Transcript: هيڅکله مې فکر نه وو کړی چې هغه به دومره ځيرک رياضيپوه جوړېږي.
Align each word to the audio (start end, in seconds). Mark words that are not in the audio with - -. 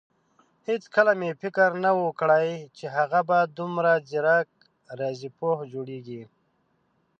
هيڅکله 0.67 1.11
مې 1.19 1.29
فکر 1.41 1.69
نه 1.83 1.91
وو 1.97 2.07
کړی 2.19 2.51
چې 2.77 2.85
هغه 2.97 3.19
به 3.29 3.39
دومره 3.57 3.91
ځيرک 4.09 4.49
رياضيپوه 4.99 5.57
جوړېږي. 5.73 6.23